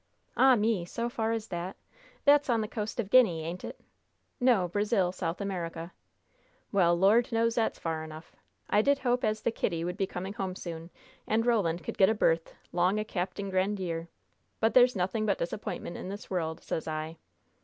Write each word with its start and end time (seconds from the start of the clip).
"Ah 0.35 0.55
me! 0.55 0.83
so 0.83 1.09
far 1.09 1.31
as 1.31 1.49
that? 1.49 1.75
That's 2.25 2.49
on 2.49 2.61
the 2.61 2.67
coast 2.67 2.99
of 2.99 3.11
Guinea, 3.11 3.43
ain't 3.43 3.63
it?" 3.63 3.79
"No; 4.39 4.67
Brazil, 4.67 5.11
South 5.11 5.39
America." 5.39 5.93
"Well, 6.71 6.95
Lord 6.97 7.31
knows 7.31 7.53
that's 7.53 7.77
far 7.77 8.03
enough. 8.03 8.35
I 8.67 8.81
did 8.81 8.97
hope 8.97 9.23
as 9.23 9.41
the 9.41 9.51
Kitty 9.51 9.83
would 9.83 9.97
be 9.97 10.07
coming 10.07 10.33
home 10.33 10.55
soon, 10.55 10.89
and 11.27 11.45
Roland 11.45 11.83
could 11.83 11.99
get 11.99 12.09
a 12.09 12.15
berth 12.15 12.51
'long 12.71 12.99
o' 12.99 13.03
Capting 13.05 13.51
Grandiere. 13.51 14.07
But 14.59 14.73
there's 14.73 14.95
nothing 14.95 15.27
but 15.27 15.37
disappointment 15.37 15.97
in 15.97 16.09
this 16.09 16.31
world, 16.31 16.63
sez 16.63 16.87
I!" 16.87 17.17